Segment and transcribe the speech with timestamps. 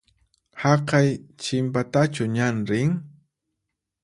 [0.61, 1.09] Haqay
[1.41, 2.91] chinpatachu ñan rin?